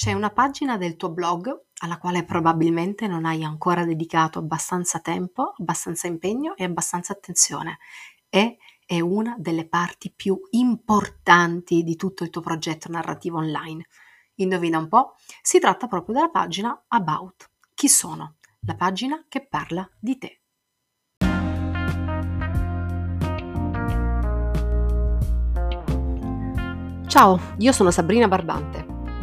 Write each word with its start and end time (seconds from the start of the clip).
C'è 0.00 0.12
una 0.12 0.30
pagina 0.30 0.76
del 0.76 0.94
tuo 0.94 1.10
blog 1.10 1.64
alla 1.80 1.98
quale 1.98 2.24
probabilmente 2.24 3.08
non 3.08 3.24
hai 3.24 3.42
ancora 3.42 3.84
dedicato 3.84 4.38
abbastanza 4.38 5.00
tempo, 5.00 5.54
abbastanza 5.58 6.06
impegno 6.06 6.54
e 6.54 6.62
abbastanza 6.62 7.12
attenzione 7.12 7.78
e 8.28 8.58
è 8.86 9.00
una 9.00 9.34
delle 9.36 9.66
parti 9.66 10.12
più 10.14 10.40
importanti 10.50 11.82
di 11.82 11.96
tutto 11.96 12.22
il 12.22 12.30
tuo 12.30 12.40
progetto 12.40 12.88
narrativo 12.92 13.38
online. 13.38 13.86
Indovina 14.36 14.78
un 14.78 14.86
po', 14.86 15.16
si 15.42 15.58
tratta 15.58 15.88
proprio 15.88 16.14
della 16.14 16.30
pagina 16.30 16.80
About. 16.86 17.50
Chi 17.74 17.88
sono? 17.88 18.36
La 18.60 18.76
pagina 18.76 19.24
che 19.28 19.48
parla 19.48 19.90
di 19.98 20.16
te. 20.16 20.42
Ciao, 27.08 27.40
io 27.58 27.72
sono 27.72 27.90
Sabrina 27.90 28.28
Barbante, 28.28 28.87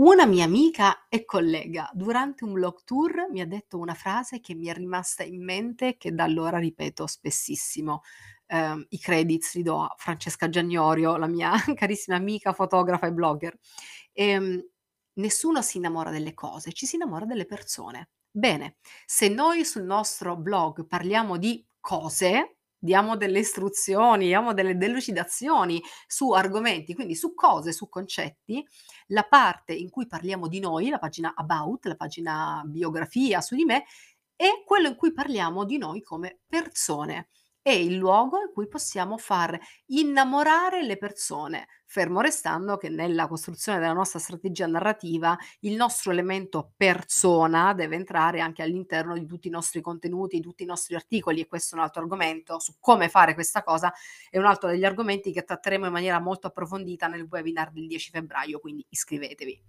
Una 0.00 0.26
mia 0.26 0.44
amica 0.44 1.06
e 1.08 1.24
collega 1.24 1.90
durante 1.92 2.44
un 2.44 2.52
blog 2.52 2.84
tour 2.84 3.26
mi 3.30 3.40
ha 3.40 3.46
detto 3.46 3.78
una 3.78 3.94
frase 3.94 4.38
che 4.40 4.54
mi 4.54 4.66
è 4.68 4.72
rimasta 4.72 5.24
in 5.24 5.42
mente 5.42 5.96
che 5.96 6.12
da 6.14 6.22
allora 6.22 6.58
ripeto 6.58 7.04
spessissimo. 7.06 8.02
Ehm, 8.46 8.86
I 8.90 8.98
credits 8.98 9.54
li 9.56 9.62
do 9.62 9.82
a 9.82 9.92
Francesca 9.98 10.48
Giagnorio, 10.48 11.16
la 11.16 11.26
mia 11.26 11.50
carissima 11.74 12.16
amica, 12.16 12.52
fotografa 12.52 13.08
e 13.08 13.12
blogger. 13.12 13.58
Ehm, 14.12 14.64
nessuno 15.14 15.62
si 15.62 15.78
innamora 15.78 16.10
delle 16.10 16.32
cose, 16.32 16.72
ci 16.72 16.86
si 16.86 16.94
innamora 16.94 17.24
delle 17.24 17.44
persone. 17.44 18.10
Bene, 18.30 18.76
se 19.04 19.28
noi 19.28 19.64
sul 19.64 19.82
nostro 19.82 20.36
blog 20.36 20.86
parliamo 20.86 21.36
di 21.38 21.66
cose, 21.80 22.57
diamo 22.78 23.16
delle 23.16 23.40
istruzioni, 23.40 24.26
diamo 24.26 24.54
delle 24.54 24.76
delucidazioni 24.76 25.82
su 26.06 26.32
argomenti, 26.32 26.94
quindi 26.94 27.14
su 27.14 27.34
cose, 27.34 27.72
su 27.72 27.88
concetti, 27.88 28.64
la 29.08 29.24
parte 29.24 29.74
in 29.74 29.90
cui 29.90 30.06
parliamo 30.06 30.48
di 30.48 30.60
noi, 30.60 30.88
la 30.88 30.98
pagina 30.98 31.34
about, 31.36 31.86
la 31.86 31.96
pagina 31.96 32.62
biografia 32.64 33.40
su 33.40 33.54
di 33.54 33.64
me, 33.64 33.84
è 34.36 34.62
quello 34.64 34.88
in 34.88 34.94
cui 34.96 35.12
parliamo 35.12 35.64
di 35.64 35.78
noi 35.78 36.02
come 36.02 36.40
persone. 36.46 37.28
È 37.60 37.70
il 37.70 37.96
luogo 37.96 38.38
in 38.38 38.52
cui 38.52 38.68
possiamo 38.68 39.18
far 39.18 39.58
innamorare 39.86 40.82
le 40.82 40.96
persone, 40.96 41.66
fermo 41.90 42.20
restando 42.20 42.76
che 42.76 42.90
nella 42.90 43.26
costruzione 43.26 43.78
della 43.78 43.94
nostra 43.94 44.18
strategia 44.18 44.66
narrativa 44.66 45.36
il 45.60 45.74
nostro 45.74 46.12
elemento 46.12 46.72
persona 46.76 47.72
deve 47.72 47.96
entrare 47.96 48.40
anche 48.40 48.62
all'interno 48.62 49.16
di 49.16 49.24
tutti 49.24 49.48
i 49.48 49.50
nostri 49.50 49.80
contenuti, 49.80 50.36
di 50.36 50.42
tutti 50.42 50.64
i 50.64 50.66
nostri 50.66 50.94
articoli 50.94 51.40
e 51.40 51.46
questo 51.46 51.74
è 51.74 51.78
un 51.78 51.84
altro 51.84 52.02
argomento 52.02 52.58
su 52.58 52.74
come 52.78 53.08
fare 53.08 53.32
questa 53.32 53.62
cosa, 53.62 53.90
è 54.28 54.36
un 54.36 54.44
altro 54.44 54.68
degli 54.68 54.84
argomenti 54.84 55.32
che 55.32 55.44
tratteremo 55.44 55.86
in 55.86 55.92
maniera 55.92 56.20
molto 56.20 56.48
approfondita 56.48 57.06
nel 57.06 57.26
webinar 57.28 57.72
del 57.72 57.86
10 57.86 58.10
febbraio, 58.10 58.58
quindi 58.60 58.84
iscrivetevi. 58.90 59.62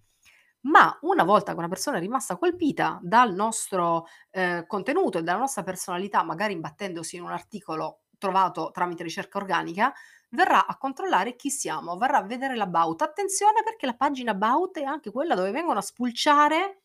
Ma 0.62 0.98
una 1.04 1.24
volta 1.24 1.54
che 1.54 1.58
una 1.58 1.70
persona 1.70 1.98
è 1.98 2.00
rimasta 2.02 2.36
colpita 2.36 3.00
dal 3.02 3.34
nostro 3.34 4.08
eh, 4.30 4.66
contenuto 4.68 5.20
e 5.20 5.24
dalla 5.24 5.40
nostra 5.40 5.64
personalità, 5.64 6.22
magari 6.24 6.52
imbattendosi 6.52 7.16
in 7.16 7.22
un 7.22 7.32
articolo 7.32 8.02
trovato 8.20 8.70
tramite 8.72 9.02
ricerca 9.04 9.40
organica, 9.40 9.92
verrà 10.30 10.68
a 10.68 10.78
controllare 10.78 11.36
chi 11.36 11.50
siamo, 11.50 11.98
verrà 11.98 12.20
a 12.20 12.24
vedere 12.24 12.56
l'about. 12.56 13.02
Attenzione 13.02 13.64
perché 13.64 13.88
la 13.88 13.96
pagina 13.96 14.32
about 14.32 14.78
è 14.78 14.84
anche 14.84 15.12
quella 15.12 15.34
dove 15.36 15.52
vengono 15.52 15.80
a 15.80 15.82
spulciare 15.82 16.82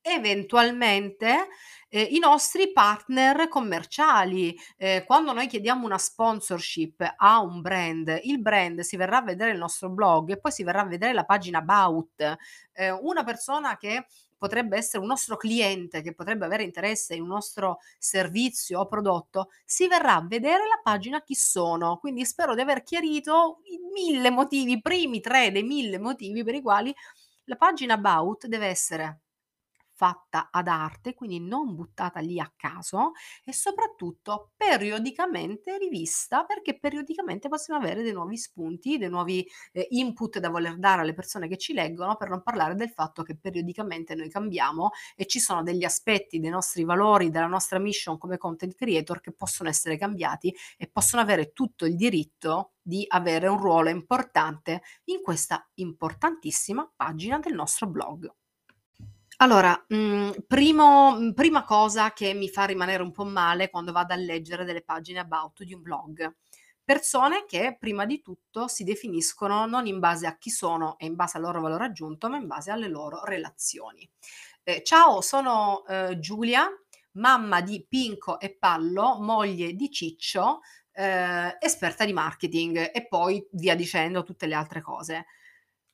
eventualmente 0.00 1.48
eh, 1.88 2.02
i 2.02 2.18
nostri 2.18 2.72
partner 2.72 3.48
commerciali. 3.48 4.56
Eh, 4.76 5.04
quando 5.06 5.32
noi 5.32 5.46
chiediamo 5.46 5.84
una 5.84 5.98
sponsorship 5.98 7.14
a 7.16 7.40
un 7.40 7.60
brand, 7.60 8.18
il 8.22 8.40
brand 8.40 8.80
si 8.80 8.96
verrà 8.96 9.18
a 9.18 9.22
vedere 9.22 9.52
il 9.52 9.58
nostro 9.58 9.90
blog 9.90 10.30
e 10.30 10.38
poi 10.38 10.52
si 10.52 10.64
verrà 10.64 10.82
a 10.82 10.86
vedere 10.86 11.12
la 11.12 11.24
pagina 11.24 11.58
about. 11.58 12.36
Eh, 12.72 12.90
una 12.90 13.24
persona 13.24 13.76
che 13.76 14.06
potrebbe 14.38 14.76
essere 14.76 15.02
un 15.02 15.08
nostro 15.08 15.36
cliente 15.36 16.00
che 16.00 16.14
potrebbe 16.14 16.44
avere 16.46 16.62
interesse 16.62 17.14
in 17.14 17.22
un 17.22 17.28
nostro 17.28 17.78
servizio 17.98 18.80
o 18.80 18.86
prodotto, 18.86 19.50
si 19.64 19.88
verrà 19.88 20.14
a 20.16 20.26
vedere 20.26 20.66
la 20.66 20.80
pagina 20.82 21.22
chi 21.22 21.34
sono. 21.34 21.98
Quindi 21.98 22.24
spero 22.24 22.54
di 22.54 22.60
aver 22.60 22.82
chiarito 22.82 23.60
i 23.64 23.78
mille 23.92 24.30
motivi, 24.30 24.72
i 24.72 24.80
primi 24.80 25.20
tre 25.20 25.50
dei 25.50 25.64
mille 25.64 25.98
motivi 25.98 26.44
per 26.44 26.54
i 26.54 26.62
quali 26.62 26.94
la 27.44 27.56
pagina 27.56 27.94
about 27.94 28.46
deve 28.46 28.66
essere 28.66 29.20
fatta 29.98 30.50
ad 30.52 30.68
arte, 30.68 31.12
quindi 31.12 31.40
non 31.40 31.74
buttata 31.74 32.20
lì 32.20 32.38
a 32.38 32.52
caso 32.56 33.10
e 33.44 33.52
soprattutto 33.52 34.52
periodicamente 34.56 35.76
rivista 35.76 36.44
perché 36.44 36.78
periodicamente 36.78 37.48
possiamo 37.48 37.80
avere 37.80 38.04
dei 38.04 38.12
nuovi 38.12 38.36
spunti, 38.36 38.96
dei 38.96 39.08
nuovi 39.08 39.44
eh, 39.72 39.88
input 39.90 40.38
da 40.38 40.50
voler 40.50 40.78
dare 40.78 41.00
alle 41.00 41.14
persone 41.14 41.48
che 41.48 41.56
ci 41.56 41.72
leggono, 41.72 42.14
per 42.16 42.28
non 42.28 42.44
parlare 42.44 42.76
del 42.76 42.90
fatto 42.90 43.24
che 43.24 43.36
periodicamente 43.36 44.14
noi 44.14 44.30
cambiamo 44.30 44.90
e 45.16 45.26
ci 45.26 45.40
sono 45.40 45.64
degli 45.64 45.82
aspetti 45.82 46.38
dei 46.38 46.50
nostri 46.50 46.84
valori, 46.84 47.30
della 47.30 47.48
nostra 47.48 47.80
mission 47.80 48.18
come 48.18 48.36
content 48.36 48.76
creator 48.76 49.20
che 49.20 49.32
possono 49.32 49.68
essere 49.68 49.98
cambiati 49.98 50.54
e 50.76 50.86
possono 50.86 51.22
avere 51.22 51.52
tutto 51.52 51.86
il 51.86 51.96
diritto 51.96 52.74
di 52.80 53.04
avere 53.08 53.48
un 53.48 53.58
ruolo 53.58 53.88
importante 53.88 54.82
in 55.06 55.22
questa 55.22 55.68
importantissima 55.74 56.88
pagina 56.94 57.40
del 57.40 57.54
nostro 57.54 57.88
blog. 57.88 58.32
Allora, 59.40 59.84
mhmm, 59.88 60.32
primo 60.48 61.12
mhmm, 61.16 61.32
prima 61.32 61.62
cosa 61.64 62.12
che 62.12 62.34
mi 62.34 62.48
fa 62.48 62.64
rimanere 62.64 63.02
un 63.02 63.12
po' 63.12 63.24
male 63.24 63.70
quando 63.70 63.92
vado 63.92 64.12
a 64.12 64.16
leggere 64.16 64.64
delle 64.64 64.82
pagine 64.82 65.20
about 65.20 65.62
di 65.62 65.74
un 65.74 65.82
blog. 65.82 66.34
Persone 66.84 67.44
che 67.46 67.76
prima 67.78 68.04
di 68.06 68.20
tutto 68.22 68.66
si 68.66 68.82
definiscono 68.82 69.66
non 69.66 69.86
in 69.86 69.98
base 70.00 70.26
a 70.26 70.36
chi 70.38 70.50
sono 70.50 70.96
e 70.98 71.06
in 71.06 71.14
base 71.14 71.36
al 71.36 71.42
loro 71.44 71.60
valore 71.60 71.84
aggiunto, 71.84 72.28
ma 72.28 72.36
in 72.38 72.46
base 72.48 72.70
alle 72.72 72.88
loro 72.88 73.22
relazioni. 73.24 74.08
Ehm, 74.64 74.82
ciao, 74.82 75.20
sono, 75.20 75.84
uhm, 75.86 76.18
Giulia, 76.18 76.66
mamma 77.12 77.60
di 77.60 77.84
Pinco 77.88 78.40
e 78.40 78.56
Pallo, 78.58 79.18
moglie 79.20 79.72
di 79.74 79.90
Ciccio, 79.90 80.60
ehm, 80.92 81.56
esperta 81.60 82.04
di 82.04 82.12
marketing 82.12 82.90
e 82.92 83.06
poi 83.06 83.46
via 83.52 83.74
dicendo 83.76 84.22
tutte 84.24 84.46
le 84.46 84.54
altre 84.54 84.80
cose. 84.80 85.26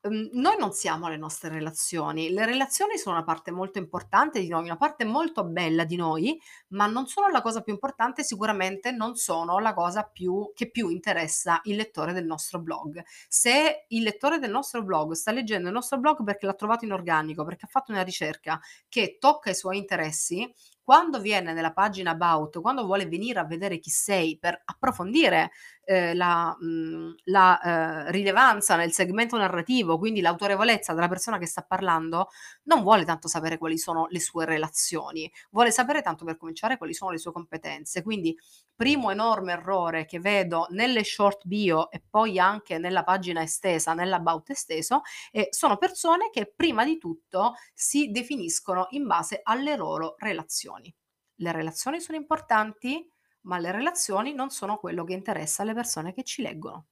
Mhmm, 0.06 0.28
noi 0.34 0.56
non 0.59 0.72
siamo 0.72 1.09
le 1.09 1.16
nostre 1.16 1.48
relazioni. 1.48 2.28
Le 2.31 2.44
relazioni 2.44 2.98
sono 2.98 3.16
una 3.16 3.25
parte 3.25 3.50
molto 3.50 3.78
importante 3.78 4.38
di 4.41 4.48
noi, 4.48 4.65
una 4.65 4.76
parte 4.76 5.04
molto 5.04 5.44
bella 5.44 5.84
di 5.84 5.97
noi, 5.97 6.38
ma 6.69 6.87
non 6.87 7.06
sono 7.06 7.28
la 7.28 7.41
cosa 7.41 7.62
più 7.62 7.72
importante, 7.72 8.22
sicuramente 8.22 8.91
non 8.93 9.16
sono 9.16 9.59
la 9.59 9.72
cosa 9.72 10.03
più 10.03 10.53
che 10.54 10.70
più 10.70 10.88
interessa 10.91 11.60
il 11.64 11.76
lettore 11.76 12.12
del 12.12 12.26
nostro 12.26 12.59
blog. 12.60 13.03
Se 13.28 13.87
il 13.88 14.03
lettore 14.03 14.38
del 14.38 14.50
nostro 14.50 14.82
blog 14.82 15.12
sta 15.12 15.32
leggendo 15.32 15.69
il 15.69 15.75
nostro 15.75 15.98
blog 15.98 16.22
perché 16.22 16.44
l'ha 16.44 16.54
trovato 16.54 16.84
in 16.84 16.93
organico, 16.93 17.43
perché 17.44 17.64
ha 17.64 17.69
fatto 17.69 17.91
una 17.93 18.03
ricerca 18.03 18.60
che 18.88 19.16
tocca 19.19 19.48
i 19.50 19.54
suoi 19.54 19.78
interessi, 19.78 20.53
quando 20.82 21.19
viene 21.19 21.54
nella 21.54 21.72
pagina 21.72 22.10
about, 22.10 22.60
quando 22.60 22.84
vuole 22.84 23.06
venire 23.06 23.38
a 23.41 23.47
vedere 23.47 23.78
chi 23.78 23.88
sei 23.88 24.37
per 24.38 24.60
approfondire 24.66 25.50
eh, 25.84 26.14
la, 26.14 26.56
mh, 26.58 26.66
mhmm, 26.66 27.14
la 27.24 28.06
eh, 28.06 28.10
rilevanza 28.10 28.76
nel 28.76 28.92
segmento 28.92 29.36
narrativo, 29.36 29.98
quindi 29.98 30.20
l'autorevolezza 30.20 30.92
della 30.94 31.08
persona 31.08 31.38
che 31.38 31.46
sta 31.46 31.62
parlando, 31.62 32.28
non 32.64 32.82
vuole 32.82 33.04
tanto 33.04 33.28
sapere 33.28 33.58
quali 33.58 33.78
sono 33.78 34.06
le 34.10 34.20
sue 34.20 34.44
relazioni, 34.44 35.31
vuole 35.50 35.70
sapere 35.70 36.02
tanto 36.02 36.25
per 36.25 36.36
cominciare 36.36 36.76
quali 36.78 36.94
sono 36.94 37.10
le 37.10 37.19
sue 37.19 37.32
competenze. 37.32 38.02
Quindi, 38.02 38.36
primo 38.75 39.10
enorme 39.10 39.52
errore 39.52 40.04
che 40.04 40.19
vedo 40.20 40.66
nelle 40.70 41.04
short 41.04 41.46
bio 41.46 41.90
e 41.90 42.02
poi 42.08 42.38
anche 42.38 42.78
nella 42.78 43.04
pagina 43.04 43.42
estesa, 43.42 43.94
nell'about 43.94 44.50
esteso, 44.50 45.02
eh, 45.32 45.48
sono 45.50 45.76
persone 45.76 46.30
che 46.30 46.52
prima 46.54 46.84
di 46.84 46.98
tutto 46.98 47.54
si 47.72 48.10
definiscono 48.10 48.87
in 48.90 49.06
base 49.06 49.40
alle 49.42 49.76
loro 49.76 50.14
relazioni. 50.19 50.92
Le 51.38 51.52
relazioni 51.52 52.00
sono 52.00 52.16
importanti, 52.16 53.08
ma 53.44 53.58
le 53.58 53.73
relazioni 53.73 54.35
non 54.35 54.50
sono 54.50 54.76
quello 54.79 55.05
che 55.05 55.14
interessa 55.14 55.62
alle 55.62 55.75
persone 55.75 56.12
che 56.12 56.23
ci 56.25 56.43
leggono. 56.43 56.87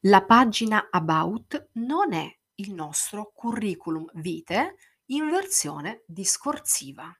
La 0.00 0.24
pagina 0.24 0.88
About 0.90 1.68
non 1.74 2.12
è 2.12 2.30
il 2.56 2.74
nostro 2.74 3.32
curriculum 3.34 4.10
vitae 4.14 4.74
in 5.06 5.30
versione 5.30 6.02
discorsiva. 6.06 7.14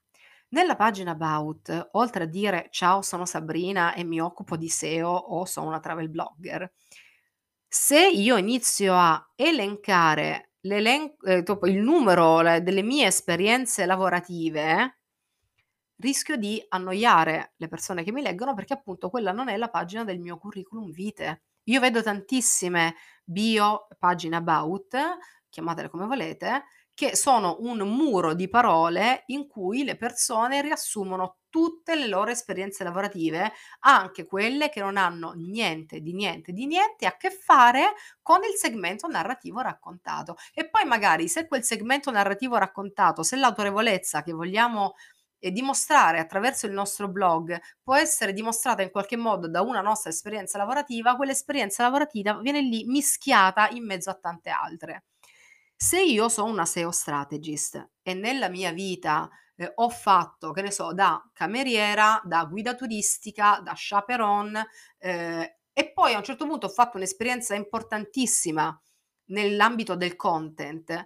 Nella 0.48 0.76
pagina 0.76 1.12
About, 1.12 1.88
oltre 1.92 2.24
a 2.24 2.26
dire 2.26 2.68
ciao 2.70 3.00
sono 3.00 3.24
Sabrina 3.24 3.94
e 3.94 4.04
mi 4.04 4.20
occupo 4.20 4.56
di 4.56 4.68
SEO 4.68 5.08
o 5.08 5.44
sono 5.46 5.68
una 5.68 5.80
travel 5.80 6.10
blogger, 6.10 6.70
Se 7.74 8.06
io 8.06 8.36
inizio 8.36 8.94
a 8.94 9.32
elencare 9.34 10.50
dopo 10.60 11.66
il 11.66 11.78
numero 11.78 12.42
le 12.42 12.62
delle 12.62 12.82
mie 12.82 13.06
esperienze 13.06 13.86
lavorative 13.86 14.98
rischio 16.02 16.36
di 16.36 16.62
annoiare 16.68 17.54
le 17.56 17.68
persone 17.68 18.02
che 18.02 18.12
mi 18.12 18.22
leggono 18.22 18.54
perché 18.54 18.74
appunto 18.74 19.08
quella 19.08 19.32
non 19.32 19.48
è 19.48 19.56
la 19.56 19.68
pagina 19.70 20.04
del 20.04 20.18
mio 20.18 20.36
curriculum 20.36 20.90
vitae. 20.90 21.42
Io 21.64 21.80
vedo 21.80 22.02
tantissime 22.02 22.96
bio, 23.24 23.86
pagine 23.98 24.36
about, 24.36 24.96
chiamatele 25.48 25.88
come 25.88 26.06
volete, 26.06 26.64
che 26.94 27.16
sono 27.16 27.56
un 27.60 27.78
muro 27.78 28.34
di 28.34 28.48
parole 28.48 29.22
in 29.26 29.46
cui 29.46 29.84
le 29.84 29.96
persone 29.96 30.60
riassumono 30.60 31.38
tutte 31.48 31.94
le 31.96 32.06
loro 32.06 32.30
esperienze 32.30 32.82
lavorative, 32.82 33.52
anche 33.80 34.24
quelle 34.26 34.70
che 34.70 34.80
non 34.80 34.96
hanno 34.96 35.32
niente 35.32 36.00
di 36.00 36.14
niente 36.14 36.52
di 36.52 36.66
niente 36.66 37.04
a 37.06 37.16
che 37.16 37.30
fare 37.30 37.92
con 38.22 38.38
il 38.42 38.56
segmento 38.56 39.06
narrativo 39.06 39.60
raccontato. 39.60 40.36
E 40.54 40.68
poi 40.68 40.84
magari 40.84 41.28
se 41.28 41.46
quel 41.46 41.62
segmento 41.62 42.10
narrativo 42.10 42.56
raccontato, 42.56 43.22
se 43.22 43.36
l'autorevolezza 43.36 44.22
che 44.22 44.32
vogliamo 44.32 44.94
dimostrare 45.50 46.20
attraverso 46.20 46.66
il 46.66 46.72
nostro 46.72 47.08
blog 47.08 47.60
può 47.82 47.94
essere 47.96 48.32
dimostrata 48.32 48.82
in 48.82 48.90
qualche 48.90 49.16
modo 49.16 49.48
da 49.48 49.62
una 49.62 49.80
nostra 49.80 50.10
esperienza 50.10 50.58
lavorativa, 50.58 51.16
quell'esperienza 51.16 51.82
lavorativa 51.82 52.38
viene 52.38 52.60
lì 52.60 52.84
mischiata 52.84 53.68
in 53.70 53.84
mezzo 53.84 54.10
a 54.10 54.14
tante 54.14 54.50
altre. 54.50 55.04
Se 55.74 56.00
io 56.00 56.28
sono 56.28 56.50
una 56.50 56.64
SEO 56.64 56.92
strategist 56.92 57.90
e 58.02 58.14
nella 58.14 58.48
mia 58.48 58.70
vita 58.70 59.28
eh, 59.56 59.72
ho 59.74 59.88
fatto, 59.88 60.52
che 60.52 60.62
ne 60.62 60.70
so, 60.70 60.92
da 60.92 61.28
cameriera, 61.32 62.20
da 62.24 62.44
guida 62.44 62.74
turistica, 62.74 63.60
da 63.60 63.72
chaperon 63.74 64.62
eh, 64.98 65.56
e 65.72 65.92
poi 65.92 66.14
a 66.14 66.18
un 66.18 66.24
certo 66.24 66.46
punto 66.46 66.66
ho 66.66 66.70
fatto 66.70 66.98
un'esperienza 66.98 67.54
importantissima 67.54 68.80
nell'ambito 69.26 69.96
del 69.96 70.16
content 70.16 71.04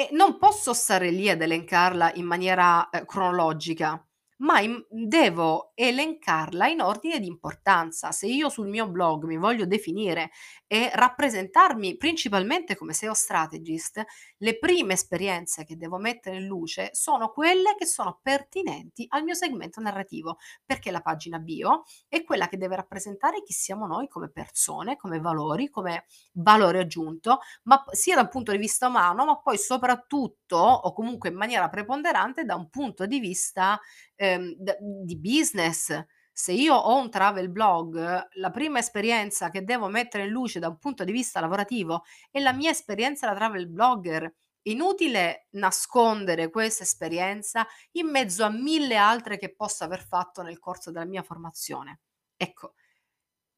e 0.00 0.08
non 0.12 0.38
posso 0.38 0.72
stare 0.72 1.10
lì 1.10 1.28
ad 1.28 1.42
elencarla 1.42 2.12
in 2.14 2.24
maniera, 2.24 2.88
ehm, 2.90 3.04
cronologica 3.04 4.02
ma 4.40 4.58
im 4.60 4.82
devo 4.88 5.72
elencarla 5.74 6.66
in 6.68 6.80
ordine 6.80 7.20
di 7.20 7.26
importanza. 7.26 8.10
Se 8.10 8.26
io 8.26 8.48
sul 8.48 8.68
mio 8.68 8.88
blog 8.88 9.24
mi 9.24 9.36
voglio 9.36 9.66
definire 9.66 10.30
e 10.72 10.88
rappresentarmi 10.94 11.96
principalmente 11.96 12.76
come 12.76 12.92
SEO 12.92 13.12
strategist, 13.12 14.04
le 14.36 14.56
prime 14.56 14.92
esperienze 14.92 15.64
che 15.64 15.76
devo 15.76 15.98
mettere 15.98 16.36
in 16.36 16.46
luce 16.46 16.90
sono 16.92 17.32
quelle 17.32 17.74
che 17.76 17.86
sono 17.86 18.20
pertinenti 18.22 19.04
al 19.08 19.24
mio 19.24 19.34
segmento 19.34 19.80
narrativo, 19.80 20.38
perché 20.64 20.92
la 20.92 21.00
pagina 21.00 21.40
bio 21.40 21.82
è 22.06 22.22
quella 22.22 22.46
che 22.46 22.56
deve 22.56 22.76
rappresentare 22.76 23.42
chi 23.42 23.52
siamo 23.52 23.88
noi 23.88 24.06
come 24.06 24.30
persone, 24.30 24.94
come 24.94 25.18
valori, 25.18 25.68
come 25.70 26.04
valore 26.34 26.78
aggiunto, 26.78 27.40
ma 27.64 27.82
sia 27.90 28.14
da 28.14 28.20
un 28.20 28.28
punto 28.28 28.52
di 28.52 28.58
vista 28.58 28.86
umano, 28.86 29.24
ma 29.24 29.40
poi 29.40 29.58
soprattutto 29.58 30.56
o 30.56 30.92
comunque 30.92 31.30
in 31.30 31.34
maniera 31.34 31.68
preponderante 31.68 32.44
da 32.44 32.54
un 32.54 32.70
punto 32.70 33.06
di 33.06 33.18
vista 33.18 33.80
ehm, 34.14 34.54
di 35.02 35.18
business. 35.18 36.00
Se 36.40 36.52
io 36.52 36.74
ho 36.74 36.96
un 36.96 37.10
travel 37.10 37.50
blog, 37.50 38.28
la 38.36 38.50
prima 38.50 38.78
esperienza 38.78 39.50
che 39.50 39.62
devo 39.62 39.88
mettere 39.88 40.24
in 40.24 40.30
luce 40.30 40.58
da 40.58 40.68
un 40.68 40.78
punto 40.78 41.04
di 41.04 41.12
vista 41.12 41.38
lavorativo 41.38 42.04
è 42.30 42.40
la 42.40 42.54
mia 42.54 42.70
esperienza 42.70 43.26
da 43.26 43.34
travel 43.34 43.68
blogger. 43.68 44.34
Inutile 44.62 45.48
nascondere 45.50 46.48
questa 46.48 46.82
esperienza 46.82 47.66
in 47.92 48.08
mezzo 48.08 48.42
a 48.42 48.48
mille 48.48 48.96
altre 48.96 49.36
che 49.36 49.54
posso 49.54 49.84
aver 49.84 50.02
fatto 50.02 50.40
nel 50.40 50.58
corso 50.58 50.90
della 50.90 51.04
mia 51.04 51.22
formazione. 51.22 52.00
Ecco, 52.38 52.72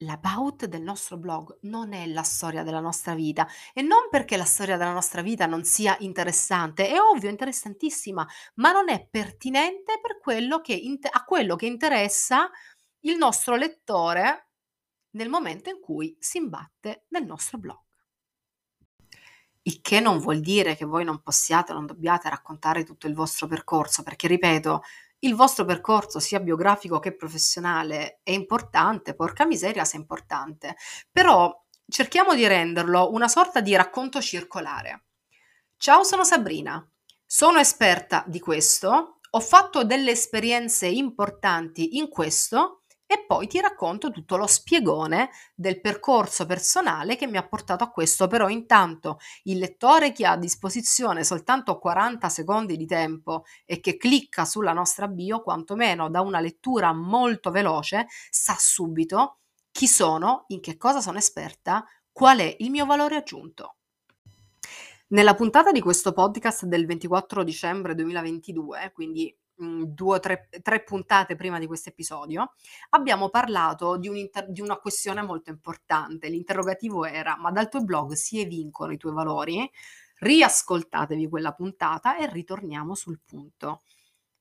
L'about 0.02 0.66
del 0.66 0.82
nostro 0.82 1.16
blog 1.16 1.58
non 1.62 1.92
è 1.92 2.06
la 2.06 2.22
storia 2.22 2.62
della 2.62 2.80
nostra 2.80 3.14
vita 3.14 3.46
e 3.72 3.82
non 3.82 4.08
perché 4.10 4.36
la 4.36 4.44
storia 4.44 4.76
della 4.76 4.92
nostra 4.92 5.22
vita 5.22 5.46
non 5.46 5.64
sia 5.64 5.96
interessante, 6.00 6.88
è 6.88 6.98
ovvio, 6.98 7.30
interessantissima, 7.30 8.26
ma 8.54 8.72
non 8.72 8.88
è 8.88 9.06
pertinente 9.08 10.00
per 10.00 10.18
quello 10.18 10.60
che 10.60 10.80
a 11.10 11.24
quello 11.24 11.56
che 11.56 11.66
interessa 11.66 12.50
il 13.02 13.16
nostro 13.16 13.56
lettore 13.56 14.48
nel 15.10 15.28
momento 15.28 15.68
in 15.68 15.80
cui 15.80 16.16
si 16.18 16.38
imbatte 16.38 17.04
nel 17.08 17.24
nostro 17.24 17.58
blog. 17.58 17.80
Il 19.62 19.80
che 19.80 20.00
non 20.00 20.18
vuol 20.18 20.40
dire 20.40 20.74
che 20.74 20.84
voi 20.84 21.04
non 21.04 21.22
possiate, 21.22 21.72
non 21.72 21.86
dobbiate 21.86 22.28
raccontare 22.28 22.84
tutto 22.84 23.06
il 23.06 23.14
vostro 23.14 23.46
percorso, 23.46 24.02
perché 24.02 24.26
ripeto, 24.26 24.82
il 25.20 25.34
vostro 25.36 25.64
percorso 25.64 26.18
sia 26.18 26.40
biografico 26.40 26.98
che 26.98 27.14
professionale 27.14 28.20
è 28.24 28.32
importante, 28.32 29.14
porca 29.14 29.46
miseria 29.46 29.84
se 29.84 29.96
è 29.96 30.00
importante, 30.00 30.76
però 31.10 31.64
cerchiamo 31.86 32.34
di 32.34 32.46
renderlo 32.46 33.12
una 33.12 33.28
sorta 33.28 33.60
di 33.60 33.76
racconto 33.76 34.20
circolare. 34.20 35.04
Ciao, 35.76 36.02
sono 36.02 36.24
Sabrina, 36.24 36.84
sono 37.24 37.58
esperta 37.58 38.24
di 38.26 38.40
questo, 38.40 39.20
ho 39.30 39.40
fatto 39.40 39.84
delle 39.84 40.10
esperienze 40.10 40.86
importanti 40.86 41.98
in 41.98 42.08
questo 42.08 42.81
e 43.12 43.26
poi 43.26 43.46
ti 43.46 43.60
racconto 43.60 44.10
tutto 44.10 44.38
lo 44.38 44.46
spiegone 44.46 45.28
del 45.54 45.82
percorso 45.82 46.46
personale 46.46 47.16
che 47.16 47.26
mi 47.26 47.36
ha 47.36 47.46
portato 47.46 47.84
a 47.84 47.90
questo, 47.90 48.26
però 48.26 48.48
intanto 48.48 49.18
il 49.42 49.58
lettore 49.58 50.12
che 50.12 50.24
ha 50.24 50.30
a 50.30 50.38
disposizione 50.38 51.22
soltanto 51.22 51.78
40 51.78 52.30
secondi 52.30 52.78
di 52.78 52.86
tempo 52.86 53.44
e 53.66 53.80
che 53.80 53.98
clicca 53.98 54.46
sulla 54.46 54.72
nostra 54.72 55.08
bio, 55.08 55.42
quantomeno 55.42 56.08
da 56.08 56.22
una 56.22 56.40
lettura 56.40 56.94
molto 56.94 57.50
veloce, 57.50 58.06
sa 58.30 58.56
subito 58.58 59.40
chi 59.70 59.86
sono, 59.86 60.44
in 60.48 60.60
che 60.60 60.78
cosa 60.78 61.02
sono 61.02 61.18
esperta, 61.18 61.84
qual 62.10 62.38
è 62.38 62.56
il 62.60 62.70
mio 62.70 62.86
valore 62.86 63.16
aggiunto. 63.16 63.76
Nella 65.08 65.34
puntata 65.34 65.70
di 65.70 65.80
questo 65.82 66.12
podcast 66.12 66.64
del 66.64 66.86
24 66.86 67.44
dicembre 67.44 67.94
2022, 67.94 68.90
quindi 68.94 69.36
mhmm, 69.62 69.84
2 69.94 70.16
o 70.16 70.20
3 70.20 70.48
3 70.62 70.82
puntate 70.82 71.36
prima 71.36 71.58
di 71.58 71.66
questo 71.66 71.90
episodio, 71.90 72.52
abbiamo 72.90 73.28
parlato 73.30 73.96
di 73.96 74.08
un'inter 74.08 74.50
di 74.50 74.60
una 74.60 74.76
questione 74.78 75.22
molto 75.22 75.50
importante. 75.50 76.28
L'interrogativo 76.28 77.04
era: 77.04 77.36
"Ma 77.38 77.50
dal 77.50 77.68
tuo 77.68 77.82
blog 77.84 78.12
si 78.12 78.40
evincono 78.40 78.92
i 78.92 78.96
tuoi 78.98 79.12
valori?" 79.14 79.70
Riascoltatevi 80.18 81.28
quella 81.28 81.52
puntata 81.52 82.16
e 82.16 82.28
ritorniamo 82.30 82.94
sul 82.94 83.20
punto. 83.24 83.82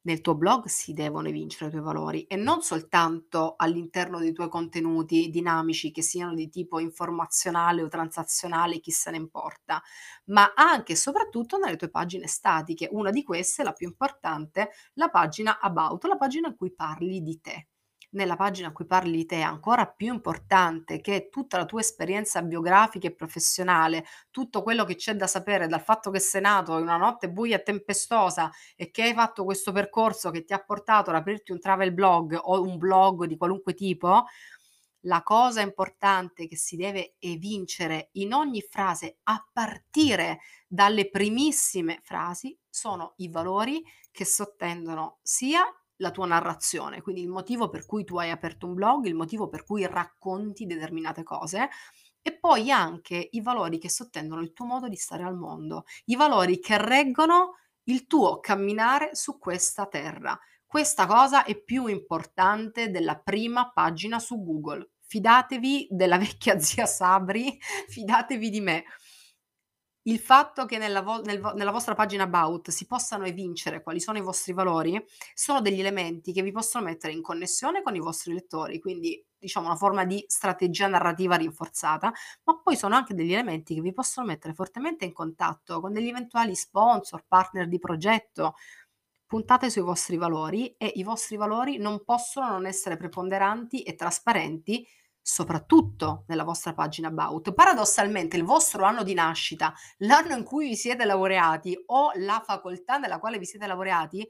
Nel 0.03 0.21
tuo 0.21 0.35
blog 0.35 0.65
si 0.65 0.93
devono 0.93 1.27
evincere 1.27 1.67
i 1.67 1.71
tuoi 1.71 1.83
valori 1.83 2.23
e 2.25 2.35
non 2.35 2.61
soltanto 2.63 3.53
all'interno 3.57 4.17
dei 4.19 4.31
tuoi 4.33 4.49
contenuti 4.49 5.29
dinamici 5.29 5.91
che 5.91 6.01
siano 6.01 6.33
di 6.33 6.49
tipo 6.49 6.79
informazionale 6.79 7.83
o 7.83 7.87
transazionale, 7.87 8.79
chi 8.79 8.89
se 8.91 9.11
ne 9.11 9.17
importa, 9.17 9.81
ma 10.25 10.53
anche 10.55 10.93
e 10.93 10.95
soprattutto 10.95 11.57
nelle 11.57 11.75
tue 11.77 11.89
pagine 11.89 12.25
statiche. 12.27 12.89
Una 12.91 13.11
di 13.11 13.23
queste, 13.23 13.63
la 13.63 13.73
più 13.73 13.87
importante, 13.87 14.71
la 14.93 15.09
pagina 15.09 15.59
about, 15.59 16.03
la 16.05 16.17
pagina 16.17 16.47
in 16.47 16.55
cui 16.55 16.73
parli 16.73 17.21
di 17.21 17.39
te 17.39 17.67
nella 18.11 18.35
pagina 18.35 18.67
in 18.67 18.73
cui 18.73 18.85
parli 18.85 19.17
di 19.17 19.25
te 19.25 19.37
è 19.37 19.41
ancora 19.41 19.87
più 19.87 20.13
importante 20.13 20.99
che 21.01 21.29
tutta 21.29 21.57
la 21.57 21.65
tua 21.65 21.81
esperienza 21.81 22.41
biografica 22.41 23.07
e 23.07 23.13
professionale, 23.13 24.05
tutto 24.31 24.63
quello 24.63 24.83
che 24.83 24.95
c'è 24.95 25.15
da 25.15 25.27
sapere 25.27 25.67
dal 25.67 25.81
fatto 25.81 26.11
che 26.11 26.19
sei 26.19 26.41
nato 26.41 26.77
in 26.77 26.83
una 26.83 26.97
notte 26.97 27.29
buia 27.29 27.57
e 27.57 27.63
tempestosa 27.63 28.51
e 28.75 28.91
che 28.91 29.03
hai 29.03 29.13
fatto 29.13 29.43
questo 29.43 29.71
percorso 29.71 30.29
che 30.31 30.43
ti 30.43 30.53
ha 30.53 30.59
portato 30.59 31.09
ad 31.09 31.15
aprirti 31.15 31.51
un 31.51 31.59
travel 31.59 31.93
blog 31.93 32.37
o 32.41 32.61
un 32.61 32.77
blog 32.77 33.25
di 33.25 33.37
qualunque 33.37 33.73
tipo, 33.73 34.25
la 35.05 35.23
cosa 35.23 35.61
importante 35.61 36.47
che 36.47 36.55
si 36.55 36.75
deve 36.75 37.15
evincere 37.19 38.09
in 38.13 38.33
ogni 38.33 38.61
frase, 38.61 39.17
a 39.23 39.43
partire 39.51 40.39
dalle 40.67 41.09
primissime 41.09 41.99
frasi, 42.03 42.57
sono 42.69 43.13
i 43.17 43.29
valori 43.29 43.83
che 44.11 44.25
sottendono 44.25 45.19
sia 45.21 45.63
la 46.01 46.11
tua 46.11 46.25
narrazione, 46.25 47.01
quindi 47.01 47.21
il 47.21 47.29
motivo 47.29 47.69
per 47.69 47.85
cui 47.85 48.03
tu 48.03 48.17
hai 48.17 48.31
aperto 48.31 48.65
un 48.65 48.73
blog, 48.73 49.05
il 49.05 49.15
motivo 49.15 49.47
per 49.47 49.63
cui 49.63 49.85
racconti 49.85 50.65
determinate 50.65 51.23
cose 51.23 51.69
e 52.21 52.37
poi 52.37 52.71
anche 52.71 53.29
i 53.31 53.41
valori 53.41 53.77
che 53.79 53.89
sottendono 53.89 54.41
il 54.41 54.53
tuo 54.53 54.65
modo 54.65 54.87
di 54.87 54.95
stare 54.95 55.23
al 55.23 55.37
mondo, 55.37 55.85
i 56.05 56.15
valori 56.15 56.59
che 56.59 56.77
reggono 56.77 57.55
il 57.85 58.05
tuo 58.07 58.39
camminare 58.39 59.15
su 59.15 59.39
questa 59.39 59.85
terra. 59.85 60.37
Questa 60.65 61.05
cosa 61.05 61.43
è 61.43 61.59
più 61.59 61.87
importante 61.87 62.89
della 62.89 63.17
prima 63.17 63.71
pagina 63.71 64.19
su 64.19 64.43
Google. 64.43 64.91
Fidatevi 65.01 65.87
della 65.91 66.17
vecchia 66.17 66.59
zia 66.59 66.85
Sabri, 66.85 67.57
fidatevi 67.89 68.49
di 68.49 68.61
me. 68.61 68.85
Il 70.03 70.17
fatto 70.19 70.65
che 70.65 70.79
nella 70.79 71.01
vo 71.03 71.21
nel 71.21 71.39
vo 71.39 71.53
nella 71.53 71.69
vostra 71.71 71.93
pagina 71.93 72.23
about 72.23 72.69
si 72.71 72.87
possano 72.87 73.25
evincere 73.25 73.83
quali 73.83 73.99
sono 73.99 74.17
i 74.17 74.21
vostri 74.21 74.51
valori, 74.51 75.03
sono 75.35 75.61
degli 75.61 75.79
elementi 75.79 76.33
che 76.33 76.41
vi 76.41 76.51
possono 76.51 76.85
mettere 76.85 77.13
in 77.13 77.21
connessione 77.21 77.83
con 77.83 77.95
i 77.95 77.99
vostri 77.99 78.33
lettori, 78.33 78.79
quindi 78.79 79.23
diciamo 79.37 79.67
una 79.67 79.75
forma 79.75 80.03
di 80.05 80.23
strategia 80.27 80.87
narrativa 80.87 81.35
rinforzata, 81.35 82.11
ma 82.45 82.59
poi 82.63 82.75
sono 82.77 82.95
anche 82.95 83.13
degli 83.13 83.31
elementi 83.33 83.75
che 83.75 83.81
vi 83.81 83.93
possono 83.93 84.25
mettere 84.25 84.55
fortemente 84.55 85.05
in 85.05 85.13
contatto 85.13 85.79
con 85.79 85.93
degli 85.93 86.07
eventuali 86.07 86.55
sponsor, 86.55 87.23
partner 87.27 87.67
di 87.67 87.77
progetto. 87.77 88.55
Puntate 89.25 89.69
sui 89.69 89.81
vostri 89.81 90.17
valori 90.17 90.75
e 90.77 90.91
i 90.95 91.03
vostri 91.03 91.37
valori 91.37 91.77
non 91.77 92.03
possono 92.03 92.49
non 92.49 92.65
essere 92.65 92.97
preponderanti 92.97 93.83
e 93.83 93.95
trasparenti 93.95 94.85
soprattutto 95.21 96.23
nella 96.27 96.43
vostra 96.43 96.73
pagina 96.73 97.09
about. 97.09 97.53
Paradossalmente 97.53 98.37
il 98.37 98.43
vostro 98.43 98.83
anno 98.83 99.03
di 99.03 99.13
nascita, 99.13 99.73
l'anno 99.99 100.35
in 100.35 100.43
cui 100.43 100.69
vi 100.69 100.75
siete 100.75 101.05
laureati 101.05 101.79
o 101.87 102.11
la 102.15 102.41
facoltà 102.45 102.97
nella 102.97 103.19
quale 103.19 103.37
vi 103.37 103.45
siete 103.45 103.67
laureati, 103.67 104.27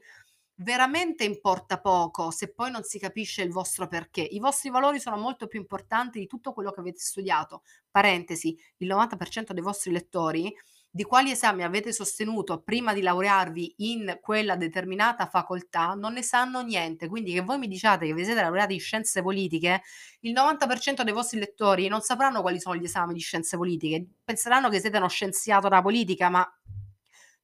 veramente 0.56 1.24
importa 1.24 1.80
poco 1.80 2.30
se 2.30 2.52
poi 2.52 2.70
non 2.70 2.82
si 2.82 2.98
capisce 2.98 3.42
il 3.42 3.50
vostro 3.50 3.86
perché. 3.86 4.20
I 4.20 4.38
vostri 4.38 4.70
valori 4.70 5.00
sono 5.00 5.16
molto 5.16 5.46
più 5.46 5.58
importanti 5.58 6.18
di 6.18 6.26
tutto 6.26 6.52
quello 6.52 6.70
che 6.70 6.80
avete 6.80 7.00
studiato. 7.00 7.62
Parentesi, 7.90 8.56
il 8.78 8.88
90% 8.88 9.52
dei 9.52 9.62
vostri 9.62 9.92
lettori 9.92 10.54
di 10.94 11.04
quali 11.04 11.30
esami 11.30 11.62
avete 11.62 11.90
sostenuto 11.90 12.60
prima 12.60 12.92
di 12.92 13.00
laurearvi 13.00 13.76
in 13.78 14.18
quella 14.20 14.56
determinata 14.56 15.24
facoltà 15.24 15.94
non 15.94 16.12
ne 16.12 16.22
sanno 16.22 16.60
niente. 16.60 17.08
Quindi 17.08 17.32
che 17.32 17.40
voi 17.40 17.56
mi 17.56 17.66
diciate 17.66 18.04
che 18.04 18.12
vi 18.12 18.24
siete 18.24 18.42
laureati 18.42 18.74
in 18.74 18.80
scienze 18.80 19.22
politiche, 19.22 19.82
il 20.20 20.34
90% 20.34 21.00
dei 21.00 21.14
vostri 21.14 21.38
lettori 21.38 21.88
non 21.88 22.02
sapranno 22.02 22.42
quali 22.42 22.60
sono 22.60 22.76
gli 22.76 22.84
esami 22.84 23.14
di 23.14 23.20
scienze 23.20 23.56
politiche, 23.56 24.06
penseranno 24.22 24.68
che 24.68 24.80
siete 24.80 24.98
uno 24.98 25.08
scienziato 25.08 25.68
della 25.68 25.80
politica, 25.80 26.28
ma 26.28 26.46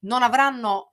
non 0.01 0.21
avranno 0.21 0.91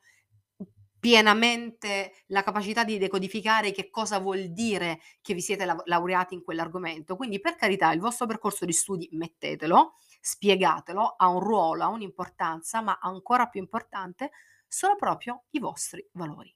pienamente 0.99 2.13
la 2.29 2.43
capacità 2.43 2.85
di 2.85 2.97
decodificare 2.97 3.71
che 3.71 3.91
cosa 3.91 4.19
vuol 4.19 4.51
dire 4.53 5.01
che 5.21 5.35
vi 5.35 5.43
siete 5.43 5.67
laureati 5.85 6.33
in 6.33 6.43
quell'argomento. 6.43 7.17
Quindi 7.17 7.39
per 7.39 7.55
carità, 7.55 7.93
il 7.93 8.01
vostro 8.01 8.25
percorso 8.25 8.65
di 8.65 8.73
studi 8.73 9.09
mettetelo, 9.13 9.93
spiegatelo, 10.21 11.15
ha 11.17 11.29
un 11.29 11.41
ruolo, 11.41 11.85
ha 11.85 11.89
un'importanza, 11.89 12.81
ma 12.81 12.99
ancora 13.01 13.47
più 13.47 13.61
importante 13.61 14.31
sono 14.69 14.97
proprio 14.97 15.45
i 15.51 15.59
vostri 15.59 16.07
valori. 16.13 16.55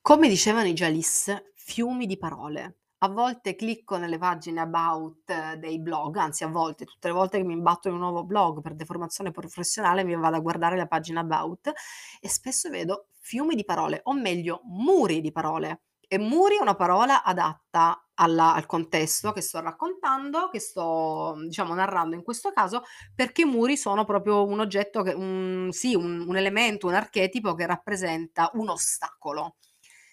Come 0.00 0.28
dicevano 0.28 0.68
i 0.68 0.72
Jalis, 0.72 1.50
fiumi 1.54 2.06
di 2.06 2.16
parole. 2.16 2.78
A 3.00 3.08
volte 3.08 3.54
clicco 3.54 3.96
nelle 3.96 4.18
pagine 4.18 4.60
about 4.60 5.54
dei 5.56 5.78
blog, 5.78 6.16
anzi 6.16 6.42
a 6.42 6.48
volte, 6.48 6.84
tutte 6.84 7.08
le 7.08 7.14
volte 7.14 7.38
che 7.38 7.44
mi 7.44 7.52
imbatto 7.52 7.88
in 7.88 7.94
un 7.94 8.00
nuovo 8.00 8.24
blog 8.24 8.60
per 8.60 8.74
deformazione 8.74 9.30
professionale 9.30 10.02
mi 10.02 10.16
vado 10.16 10.36
a 10.36 10.40
guardare 10.40 10.76
la 10.76 10.86
pagina 10.86 11.20
about 11.20 11.72
e 12.20 12.28
spesso 12.28 12.70
vedo 12.70 13.08
fiumi 13.20 13.54
di 13.54 13.64
parole, 13.64 14.00
o 14.04 14.14
meglio 14.14 14.62
muri 14.64 15.20
di 15.20 15.30
parole. 15.30 15.82
E 16.08 16.18
muri 16.18 16.56
è 16.56 16.60
una 16.60 16.74
parola 16.74 17.22
adatta 17.22 18.02
alla, 18.20 18.54
al 18.54 18.66
contesto 18.66 19.32
che 19.32 19.40
sto 19.40 19.60
raccontando, 19.60 20.48
che 20.50 20.60
sto 20.60 21.34
diciamo 21.44 21.74
narrando 21.74 22.14
in 22.14 22.22
questo 22.22 22.52
caso, 22.52 22.82
perché 23.14 23.42
i 23.42 23.44
muri 23.44 23.76
sono 23.76 24.04
proprio 24.04 24.44
un 24.46 24.60
oggetto, 24.60 25.02
che, 25.02 25.12
un, 25.12 25.68
sì, 25.72 25.94
un, 25.94 26.24
un 26.26 26.36
elemento, 26.36 26.86
un 26.86 26.94
archetipo 26.94 27.54
che 27.54 27.66
rappresenta 27.66 28.50
un 28.54 28.68
ostacolo. 28.70 29.56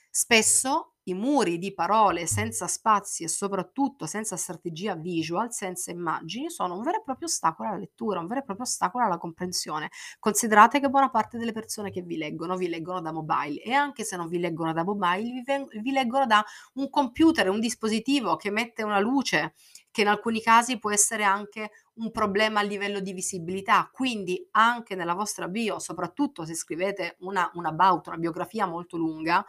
Spesso 0.10 0.95
i 1.08 1.14
muri 1.14 1.58
di 1.58 1.74
parole 1.74 2.26
senza 2.26 2.68
spazi 2.68 3.24
e 3.24 3.28
soprattutto 3.28 4.06
senza 4.06 4.38
strategia 4.38 4.96
visual, 4.96 5.52
senza 5.54 5.92
immagini, 5.92 6.50
sono 6.50 6.76
un 6.76 6.84
vero 6.84 6.98
e 6.98 7.04
proprio 7.04 7.28
ostacolo 7.28 7.70
alla 7.70 7.78
lettura, 7.78 8.20
un 8.20 8.28
vero 8.28 8.40
e 8.40 8.44
proprio 8.44 8.66
ostacolo 8.66 9.06
alla 9.06 9.18
comprensione. 9.18 9.90
Considerate 10.20 10.80
che 10.80 10.90
buona 10.90 11.10
parte 11.10 11.38
delle 11.38 11.52
persone 11.52 11.92
che 11.92 12.02
vi 12.02 12.18
leggono 12.18 12.56
vi 12.56 12.70
leggono 12.70 13.02
da 13.02 13.12
mobile 13.12 13.62
e 13.62 13.74
anche 13.74 14.04
se 14.04 14.16
non 14.18 14.28
vi 14.28 14.40
leggono 14.40 14.74
da 14.74 14.84
mobile, 14.84 15.22
vi, 15.22 15.44
ven- 15.44 15.68
vi 15.82 15.92
leggono 15.92 16.26
da 16.26 16.44
un 16.74 16.90
computer, 16.90 17.50
un 17.50 17.60
dispositivo 17.60 18.36
che 18.36 18.50
mette 18.50 18.84
una 18.84 19.00
luce 19.00 19.54
che 19.96 20.02
in 20.02 20.08
alcuni 20.10 20.42
casi 20.42 20.78
può 20.78 20.92
essere 20.92 21.24
anche 21.24 21.72
un 21.96 22.12
problema 22.12 22.60
a 22.60 22.64
livello 22.64 23.00
di 23.00 23.14
visibilità. 23.14 23.90
Quindi 23.94 24.46
anche 24.52 24.94
nella 24.94 25.14
vostra 25.14 25.48
bio, 25.48 25.80
soprattutto 25.80 26.44
se 26.44 26.54
scrivete 26.54 27.16
una, 27.20 27.50
una 27.54 27.70
about, 27.70 28.08
una 28.08 28.18
biografia 28.18 28.66
molto 28.66 28.98
lunga, 28.98 29.46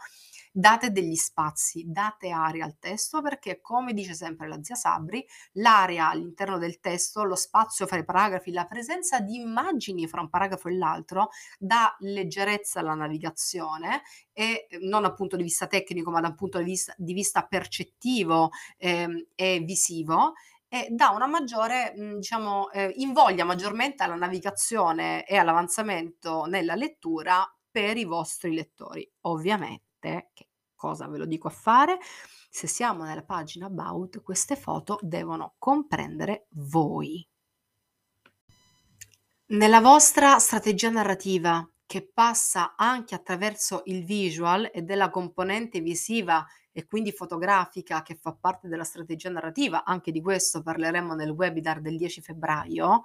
date 0.57 0.89
degli 0.89 1.15
spazi, 1.15 1.83
date 1.85 2.31
aria 2.31 2.65
al 2.65 2.79
testo 2.79 3.21
perché, 3.21 3.61
come 3.61 3.93
dice 3.93 4.15
sempre 4.15 4.47
la 4.47 4.57
zia 4.63 4.73
Sabri, 4.73 5.23
l'area 5.53 6.09
all'interno 6.09 6.57
del 6.57 6.79
testo, 6.79 7.23
lo 7.23 7.35
spazio 7.35 7.85
fra 7.85 7.97
i 7.97 8.03
paragrafi, 8.03 8.51
la 8.51 8.65
presenza 8.65 9.19
di 9.19 9.35
immagini 9.35 10.07
fra 10.07 10.21
un 10.21 10.29
paragrafo 10.29 10.67
e 10.67 10.75
l'altro 10.75 11.29
dà 11.59 11.95
leggerezza 11.99 12.79
alla 12.79 12.95
navigazione 12.95 14.01
e 14.33 14.67
non 14.81 15.03
dal 15.03 15.13
punto 15.13 15.35
di 15.35 15.43
vista 15.43 15.67
tecnico, 15.67 16.09
ma 16.09 16.21
dal 16.21 16.33
punto 16.33 16.57
di 16.57 16.63
vista, 16.63 16.91
di 16.97 17.13
vista 17.13 17.45
percettivo 17.45 18.49
eh, 18.77 19.27
e 19.35 19.59
visivo 19.59 20.33
e 20.67 20.87
dà 20.89 21.11
una 21.11 21.27
maggiore, 21.27 21.93
diciamo, 21.95 22.71
eh, 22.71 22.93
invoglia 22.97 23.45
maggiormente 23.45 24.01
alla 24.01 24.15
navigazione 24.15 25.23
e 25.23 25.37
all'avanzamento 25.37 26.45
nella 26.45 26.73
lettura 26.73 27.47
per 27.69 27.95
i 27.95 28.05
vostri 28.05 28.55
lettori. 28.55 29.07
Ovviamente 29.21 30.31
che 30.33 30.46
cosa 30.77 31.07
ve 31.07 31.17
lo 31.17 31.25
dico 31.25 31.49
a 31.49 31.51
fare? 31.51 31.99
Se 32.49 32.67
siamo 32.67 33.03
nella 33.03 33.23
pagina 33.23 33.65
About, 33.65 34.21
queste 34.21 34.55
foto 34.55 34.97
devono 35.01 35.55
comprendere 35.57 36.47
voi. 36.51 37.27
Nella 39.47 39.81
vostra 39.81 40.39
strategia 40.39 40.89
narrativa, 40.89 41.69
che 41.85 42.09
passa 42.13 42.75
anche 42.75 43.15
attraverso 43.15 43.81
il 43.85 44.03
visual 44.03 44.69
e 44.73 44.81
della 44.81 45.09
componente 45.09 45.79
visiva 45.79 46.45
e 46.71 46.85
quindi 46.85 47.11
fotografica 47.11 48.03
che 48.03 48.15
fa 48.15 48.33
parte 48.33 48.67
della 48.67 48.83
strategia 48.83 49.29
narrativa, 49.29 49.83
anche 49.83 50.11
di 50.11 50.21
questo 50.21 50.61
parleremo 50.61 51.15
nel 51.15 51.31
webinar 51.31 51.81
del 51.81 51.97
10 51.97 52.21
febbraio, 52.21 53.03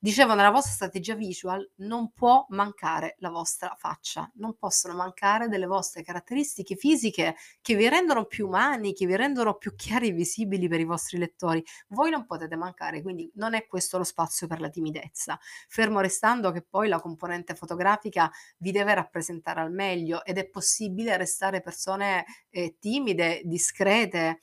Dicevo, 0.00 0.34
nella 0.34 0.50
vostra 0.50 0.74
strategia 0.74 1.16
visual 1.16 1.68
non 1.78 2.12
può 2.12 2.46
mancare 2.50 3.16
la 3.18 3.30
vostra 3.30 3.74
faccia, 3.76 4.30
non 4.36 4.56
possono 4.56 4.94
mancare 4.94 5.48
delle 5.48 5.66
vostre 5.66 6.04
caratteristiche 6.04 6.76
fisiche 6.76 7.34
che 7.60 7.74
vi 7.74 7.88
rendono 7.88 8.26
più 8.26 8.46
umani, 8.46 8.92
che 8.92 9.06
vi 9.06 9.16
rendono 9.16 9.54
più 9.54 9.74
chiari 9.74 10.10
e 10.10 10.12
visibili 10.12 10.68
per 10.68 10.78
i 10.78 10.84
vostri 10.84 11.18
lettori. 11.18 11.64
Voi 11.88 12.10
non 12.10 12.26
potete 12.26 12.54
mancare, 12.54 13.02
quindi 13.02 13.28
non 13.34 13.54
è 13.54 13.66
questo 13.66 13.98
lo 13.98 14.04
spazio 14.04 14.46
per 14.46 14.60
la 14.60 14.68
timidezza. 14.70 15.36
Fermo 15.66 15.98
restando 15.98 16.52
che 16.52 16.62
poi 16.62 16.86
la 16.86 17.00
componente 17.00 17.56
fotografica 17.56 18.30
vi 18.58 18.70
deve 18.70 18.94
rappresentare 18.94 19.62
al 19.62 19.72
meglio 19.72 20.24
ed 20.24 20.38
è 20.38 20.48
possibile 20.48 21.16
restare 21.16 21.60
persone 21.60 22.24
eh, 22.50 22.76
timide, 22.78 23.42
discrete, 23.44 24.38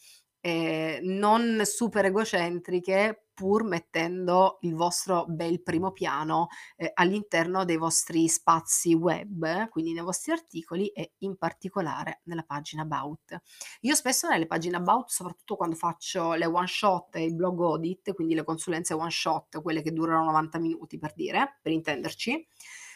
eh, 0.45 0.99
non 1.01 1.61
super 1.65 2.05
egocentriche, 2.05 3.29
pur 3.33 3.63
mettendo 3.63 4.59
il 4.61 4.75
vostro 4.75 5.25
bel 5.27 5.63
primo 5.63 5.91
piano 5.91 6.49
eh, 6.77 6.91
all'interno 6.93 7.65
dei 7.65 7.77
vostri 7.77 8.27
spazi 8.27 8.93
web, 8.93 9.67
quindi 9.69 9.93
nei 9.93 10.03
vostri 10.03 10.33
articoli 10.33 10.89
e 10.89 11.13
in 11.19 11.35
particolare 11.35 12.21
nella 12.25 12.43
pagina 12.43 12.83
About. 12.83 13.41
Io 13.81 13.95
spesso 13.95 14.27
nelle 14.27 14.45
pagine 14.45 14.77
About, 14.77 15.09
soprattutto 15.09 15.55
quando 15.55 15.75
faccio 15.75 16.35
le 16.35 16.45
one 16.45 16.67
shot 16.67 17.15
e 17.15 17.23
il 17.23 17.33
blog 17.33 17.59
audit, 17.61 18.13
quindi 18.13 18.35
le 18.35 18.43
consulenze 18.43 18.93
one 18.93 19.09
shot, 19.09 19.59
quelle 19.63 19.81
che 19.81 19.93
durano 19.93 20.25
90 20.25 20.59
minuti 20.59 20.99
per 20.99 21.13
dire, 21.15 21.57
per 21.59 21.71
intenderci, 21.71 22.47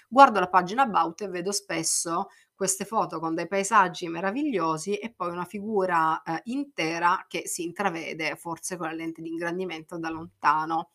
guardo 0.09 0.39
la 0.39 0.49
pagina 0.49 0.83
About 0.83 1.21
e 1.21 1.27
vedo 1.27 1.51
spesso 1.51 2.27
queste 2.53 2.83
foto 2.83 3.19
con 3.19 3.35
dei 3.35 3.47
paesaggi 3.47 4.09
meravigliosi 4.09 4.95
e 4.95 5.13
poi 5.13 5.31
una 5.31 5.45
figura 5.45 6.21
eh, 6.23 6.41
intera 6.45 7.25
che 7.27 7.47
si 7.47 7.63
intravede 7.63 8.35
forse 8.35 8.75
con 8.75 8.87
la 8.87 8.93
lente 8.93 9.21
di 9.21 9.29
ingrandimento 9.29 9.97
da 9.97 10.09
lontano. 10.09 10.89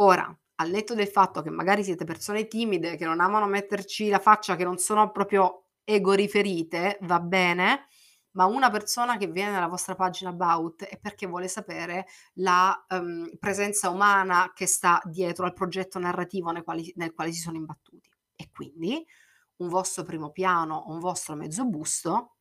Ora, 0.00 0.36
al 0.56 0.70
netto 0.70 0.94
del 0.94 1.08
fatto 1.08 1.40
che 1.40 1.50
magari 1.50 1.82
siete 1.84 2.04
persone 2.04 2.48
timide, 2.48 2.96
che 2.96 3.04
non 3.04 3.20
amano 3.20 3.46
metterci 3.46 4.08
la 4.08 4.18
faccia, 4.18 4.56
che 4.56 4.64
non 4.64 4.76
sono 4.76 5.10
proprio 5.10 5.68
ego 5.84 6.12
riferite, 6.12 6.98
va 7.02 7.20
bene, 7.20 7.86
ma 8.32 8.44
una 8.44 8.70
persona 8.70 9.16
che 9.16 9.26
viene 9.26 9.52
nella 9.52 9.68
vostra 9.68 9.94
pagina 9.94 10.30
about 10.30 10.84
è 10.84 10.98
perché 10.98 11.26
vuole 11.26 11.48
sapere 11.48 12.06
la 12.34 12.84
um, 12.90 13.30
presenza 13.38 13.88
umana 13.88 14.52
che 14.54 14.66
sta 14.66 15.00
dietro 15.04 15.46
al 15.46 15.54
progetto 15.54 15.98
narrativo 15.98 16.50
nel 16.50 16.62
quale, 16.62 16.92
nel 16.96 17.14
quale 17.14 17.32
si 17.32 17.40
sono 17.40 17.56
imbattuti. 17.56 18.07
E 18.40 18.50
quindi 18.52 19.04
un 19.56 19.68
vostro 19.68 20.04
primo 20.04 20.30
piano 20.30 20.76
o 20.76 20.92
un 20.92 21.00
vostro 21.00 21.34
mezzo 21.34 21.64
busto 21.66 22.36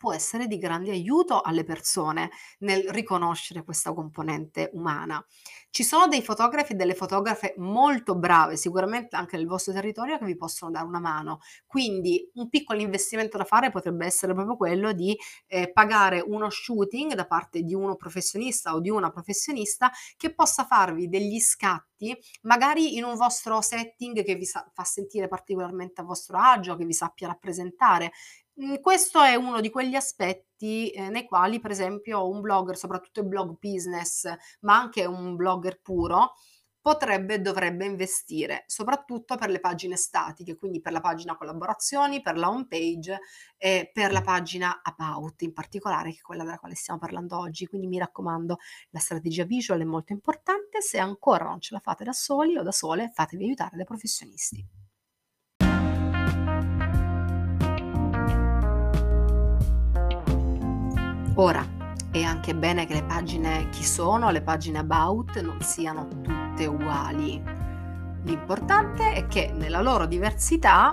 può 0.00 0.14
essere 0.14 0.46
di 0.46 0.56
grande 0.56 0.92
aiuto 0.92 1.42
alle 1.42 1.62
persone 1.62 2.30
nel 2.60 2.88
riconoscere 2.88 3.64
questa 3.64 3.92
componente 3.92 4.70
umana. 4.72 5.22
Ci 5.68 5.84
sono 5.84 6.08
dei 6.08 6.22
fotografi 6.22 6.72
e 6.72 6.74
delle 6.74 6.94
fotografe 6.94 7.52
molto 7.58 8.16
brave, 8.16 8.56
sicuramente 8.56 9.14
anche 9.14 9.36
nel 9.36 9.46
vostro 9.46 9.74
territorio, 9.74 10.16
che 10.16 10.24
vi 10.24 10.36
possono 10.36 10.70
dare 10.70 10.86
una 10.86 11.00
mano. 11.00 11.40
Quindi 11.66 12.30
un 12.36 12.48
piccolo 12.48 12.80
investimento 12.80 13.36
da 13.36 13.44
fare 13.44 13.70
potrebbe 13.70 14.06
essere 14.06 14.32
proprio 14.32 14.56
quello 14.56 14.92
di 14.92 15.14
eh, 15.46 15.70
pagare 15.70 16.20
uno 16.26 16.48
shooting 16.48 17.12
da 17.12 17.26
parte 17.26 17.60
di 17.60 17.74
uno 17.74 17.94
professionista 17.94 18.74
o 18.74 18.80
di 18.80 18.88
una 18.88 19.10
professionista 19.10 19.92
che 20.16 20.32
possa 20.32 20.64
farvi 20.64 21.08
degli 21.10 21.38
scatti, 21.38 22.16
magari 22.42 22.96
in 22.96 23.04
un 23.04 23.16
vostro 23.16 23.60
setting 23.60 24.24
che 24.24 24.34
vi 24.34 24.46
sa- 24.46 24.66
fa 24.72 24.84
sentire 24.84 25.28
particolarmente 25.28 26.00
a 26.00 26.04
vostro 26.04 26.38
agio, 26.38 26.74
che 26.74 26.86
vi 26.86 26.94
sappia 26.94 27.28
rappresentare 27.28 28.12
questo 28.80 29.22
è 29.22 29.34
uno 29.34 29.60
di 29.60 29.70
quegli 29.70 29.94
aspetti, 29.94 30.90
ehm, 30.90 31.10
nei 31.10 31.24
quali 31.24 31.60
per 31.60 31.70
esempio 31.70 32.28
un 32.28 32.40
blogger, 32.40 32.76
soprattutto 32.76 33.20
il 33.20 33.26
blog 33.26 33.56
business, 33.58 34.30
ma 34.60 34.78
anche 34.78 35.04
un 35.04 35.36
blogger 35.36 35.80
puro, 35.80 36.34
potrebbe 36.80 37.34
e 37.34 37.38
dovrebbe 37.40 37.84
investire, 37.84 38.64
soprattutto 38.66 39.36
per 39.36 39.50
le 39.50 39.60
pagine 39.60 39.96
statiche, 39.96 40.56
quindi 40.56 40.80
per 40.80 40.92
la 40.92 41.00
pagina 41.00 41.36
collaborazioni, 41.36 42.22
per 42.22 42.38
la 42.38 42.48
home 42.48 42.66
page 42.66 43.18
e 43.58 43.90
per 43.92 44.12
la 44.12 44.22
pagina 44.22 44.80
about 44.82 45.42
in 45.42 45.52
particolare, 45.52 46.10
che 46.10 46.18
è 46.18 46.22
quella 46.22 46.42
della 46.44 46.58
quale 46.58 46.74
stiamo 46.74 46.98
parlando 46.98 47.38
oggi. 47.38 47.66
Quindi 47.66 47.86
mi 47.86 47.98
raccomando, 47.98 48.58
la 48.90 48.98
strategia 48.98 49.44
visual 49.44 49.80
è 49.80 49.84
molto 49.84 50.12
importante, 50.12 50.80
se 50.80 50.98
ancora 50.98 51.44
non 51.44 51.60
ce 51.60 51.74
la 51.74 51.80
fate 51.80 52.04
da 52.04 52.12
soli 52.12 52.56
o 52.56 52.62
da 52.62 52.72
sole, 52.72 53.10
fatevi 53.14 53.44
aiutare 53.44 53.76
dai 53.76 53.84
professionisti. 53.84 54.79
Ora, 61.40 61.66
è 62.10 62.20
anche 62.20 62.54
bene 62.54 62.84
che 62.84 62.92
le 62.92 63.02
pagine 63.02 63.70
chi 63.70 63.82
sono, 63.82 64.28
le 64.28 64.42
pagine 64.42 64.80
about 64.80 65.40
non 65.40 65.58
siano 65.62 66.06
tutte 66.06 66.66
uguali. 66.66 67.42
L'importante 68.24 69.14
è 69.14 69.26
che 69.26 69.50
nella 69.50 69.80
loro 69.80 70.04
diversità 70.04 70.92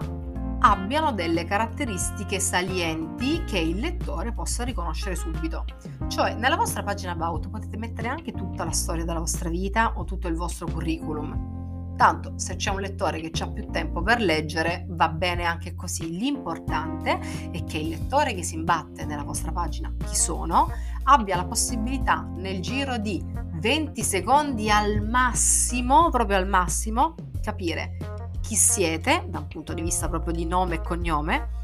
abbiano 0.59 1.11
delle 1.11 1.43
caratteristiche 1.43 2.39
salienti 2.39 3.43
che 3.43 3.59
il 3.59 3.79
lettore 3.79 4.31
possa 4.31 4.63
riconoscere 4.63 5.15
subito. 5.17 5.65
Cioè, 6.07 6.35
nella 6.35 6.55
vostra 6.55 6.81
pagina 6.81 7.11
about 7.11 7.49
potete 7.49 7.75
mettere 7.75 8.07
anche 8.07 8.31
tutta 8.31 8.63
la 8.63 8.71
storia 8.71 9.03
della 9.03 9.19
vostra 9.19 9.49
vita 9.49 9.97
o 9.97 10.05
tutto 10.05 10.29
il 10.29 10.35
vostro 10.35 10.65
curriculum 10.67 11.56
Tanto 11.97 12.33
se 12.35 12.57
c'è 12.57 12.69
un 12.69 12.79
lettore 12.79 13.19
che 13.19 13.31
ha 13.43 13.49
più 13.49 13.71
tempo 13.71 14.03
per 14.03 14.21
leggere, 14.21 14.85
va 14.89 15.09
bene 15.09 15.45
anche 15.45 15.73
così. 15.73 16.15
L'importante 16.15 17.19
è 17.51 17.63
che 17.63 17.79
il 17.79 17.89
lettore 17.89 18.35
che 18.35 18.43
si 18.43 18.53
imbatte 18.53 19.03
nella 19.03 19.23
vostra 19.23 19.51
pagina 19.51 19.91
chi 20.05 20.15
sono 20.15 20.69
abbia 21.05 21.35
la 21.35 21.45
possibilità 21.45 22.21
nel 22.35 22.61
giro 22.61 22.97
di 22.97 23.23
20 23.59 24.03
secondi 24.03 24.69
al 24.69 25.01
massimo, 25.01 26.09
proprio 26.11 26.37
al 26.37 26.47
massimo, 26.47 27.15
capire 27.41 27.97
chi 28.41 28.55
siete 28.55 29.25
da 29.27 29.39
un 29.39 29.47
punto 29.47 29.73
di 29.73 29.81
vista 29.81 30.07
proprio 30.07 30.33
di 30.33 30.45
nome 30.45 30.75
e 30.75 30.81
cognome 30.81 31.56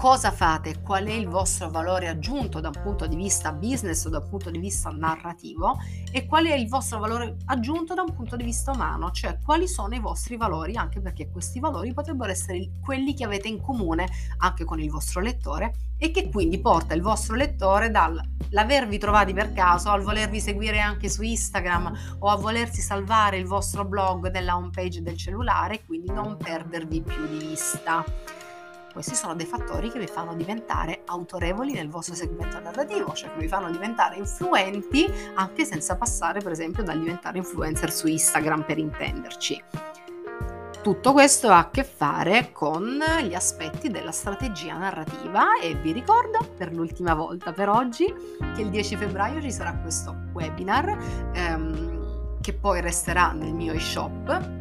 cosa 0.00 0.30
fate, 0.30 0.80
qual 0.80 1.04
è 1.04 1.12
il 1.12 1.28
vostro 1.28 1.68
valore 1.68 2.08
aggiunto 2.08 2.58
da 2.58 2.68
un 2.68 2.82
punto 2.82 3.06
di 3.06 3.16
vista 3.16 3.52
business 3.52 4.06
o 4.06 4.08
da 4.08 4.16
un 4.16 4.30
punto 4.30 4.48
di 4.48 4.58
vista 4.58 4.88
narrativo 4.88 5.76
e 6.10 6.24
qual 6.24 6.46
è 6.46 6.54
il 6.54 6.70
vostro 6.70 7.00
valore 7.00 7.36
aggiunto 7.44 7.92
da 7.92 8.00
un 8.00 8.14
punto 8.14 8.34
di 8.34 8.42
vista 8.42 8.70
umano, 8.70 9.10
cioè 9.10 9.38
quali 9.44 9.68
sono 9.68 9.94
i 9.94 10.00
vostri 10.00 10.38
valori, 10.38 10.74
anche 10.78 11.02
perché 11.02 11.28
questi 11.30 11.60
valori 11.60 11.92
potrebbero 11.92 12.30
essere 12.30 12.70
quelli 12.82 13.12
che 13.12 13.24
avete 13.24 13.48
in 13.48 13.60
comune 13.60 14.08
anche 14.38 14.64
con 14.64 14.80
il 14.80 14.88
vostro 14.88 15.20
lettore 15.20 15.74
e 15.98 16.10
che 16.10 16.30
quindi 16.30 16.58
porta 16.58 16.94
il 16.94 17.02
vostro 17.02 17.36
lettore 17.36 17.90
dall'avervi 17.90 18.96
trovati 18.96 19.34
per 19.34 19.52
caso 19.52 19.90
al 19.90 20.00
volervi 20.00 20.40
seguire 20.40 20.80
anche 20.80 21.10
su 21.10 21.20
Instagram 21.20 22.16
o 22.20 22.30
a 22.30 22.36
volersi 22.36 22.80
salvare 22.80 23.36
il 23.36 23.44
vostro 23.44 23.84
blog 23.84 24.30
nella 24.30 24.56
home 24.56 24.70
page 24.70 25.02
del 25.02 25.18
cellulare 25.18 25.74
e 25.74 25.84
quindi 25.84 26.10
non 26.10 26.38
perdervi 26.38 27.02
più 27.02 27.28
di 27.28 27.48
vista. 27.48 28.02
Questi 28.92 29.14
sono 29.14 29.34
dei 29.34 29.46
fattori 29.46 29.90
che 29.90 29.98
vi 29.98 30.06
fanno 30.06 30.34
diventare 30.34 31.02
autorevoli 31.06 31.72
nel 31.72 31.88
vostro 31.88 32.14
segmento 32.14 32.58
narrativo, 32.58 33.12
cioè 33.12 33.32
che 33.32 33.38
vi 33.38 33.48
fanno 33.48 33.70
diventare 33.70 34.16
influenti 34.16 35.06
anche 35.34 35.64
senza 35.64 35.96
passare 35.96 36.40
per 36.40 36.52
esempio 36.52 36.82
dal 36.82 36.98
diventare 36.98 37.38
influencer 37.38 37.92
su 37.92 38.08
Instagram 38.08 38.64
per 38.64 38.78
intenderci. 38.78 39.62
Tutto 40.82 41.12
questo 41.12 41.48
ha 41.50 41.58
a 41.58 41.70
che 41.70 41.84
fare 41.84 42.52
con 42.52 42.98
gli 43.22 43.34
aspetti 43.34 43.90
della 43.90 44.12
strategia 44.12 44.78
narrativa 44.78 45.60
e 45.60 45.74
vi 45.74 45.92
ricordo 45.92 46.38
per 46.56 46.72
l'ultima 46.72 47.14
volta 47.14 47.52
per 47.52 47.68
oggi 47.68 48.06
che 48.54 48.60
il 48.62 48.70
10 48.70 48.96
febbraio 48.96 49.42
ci 49.42 49.52
sarà 49.52 49.74
questo 49.74 50.16
webinar 50.32 51.30
ehm, 51.34 52.40
che 52.40 52.54
poi 52.54 52.80
resterà 52.80 53.32
nel 53.32 53.52
mio 53.52 53.74
e-shop 53.74 54.59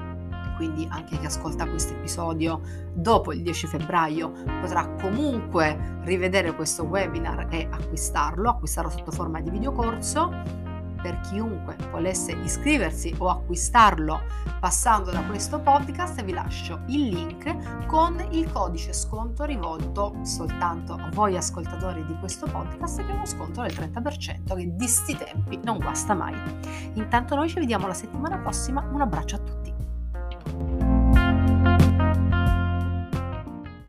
quindi 0.59 0.85
anche 0.91 1.17
chi 1.17 1.25
ascolta 1.25 1.65
questo 1.65 1.93
episodio 1.93 2.59
dopo 2.93 3.31
il 3.31 3.41
10 3.43 3.67
febbraio 3.67 4.33
potrà 4.59 4.85
comunque 5.01 6.01
rivedere 6.03 6.53
questo 6.53 6.83
webinar 6.83 7.47
e 7.49 7.69
acquistarlo, 7.71 8.49
acquistarlo 8.49 8.89
sotto 8.89 9.11
forma 9.11 9.39
di 9.39 9.51
videocorso 9.51 10.67
per 11.01 11.17
chiunque 11.21 11.77
volesse 11.91 12.33
iscriversi 12.43 13.15
o 13.19 13.29
acquistarlo 13.29 14.19
passando 14.59 15.11
da 15.11 15.23
questo 15.23 15.61
podcast 15.61 16.21
vi 16.23 16.33
lascio 16.33 16.81
il 16.87 17.07
link 17.07 17.85
con 17.85 18.21
il 18.31 18.51
codice 18.51 18.91
sconto 18.91 19.45
rivolto 19.45 20.17
soltanto 20.23 20.93
a 20.93 21.09
voi 21.13 21.37
ascoltatori 21.37 22.05
di 22.05 22.17
questo 22.19 22.47
podcast 22.47 23.01
che 23.01 23.09
è 23.09 23.13
uno 23.13 23.25
sconto 23.25 23.61
del 23.61 23.71
30% 23.71 24.57
che 24.57 24.75
di 24.75 24.87
sti 24.87 25.15
tempi 25.15 25.59
non 25.63 25.77
guasta 25.77 26.13
mai. 26.13 26.35
Intanto 26.95 27.35
noi 27.35 27.47
ci 27.47 27.59
vediamo 27.59 27.87
la 27.87 27.93
settimana 27.93 28.37
prossima, 28.37 28.85
un 28.91 28.99
abbraccio 28.99 29.35
a 29.35 29.39
tutti. 29.39 29.48